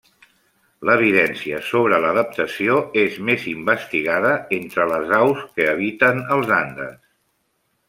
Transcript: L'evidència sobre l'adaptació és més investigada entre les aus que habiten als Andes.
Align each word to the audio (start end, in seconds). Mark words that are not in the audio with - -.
L'evidència 0.89 1.59
sobre 1.67 1.99
l'adaptació 2.05 2.79
és 3.03 3.19
més 3.29 3.45
investigada 3.53 4.33
entre 4.59 4.89
les 4.95 5.15
aus 5.21 5.47
que 5.61 5.71
habiten 5.77 6.27
als 6.39 6.53
Andes. 6.65 7.01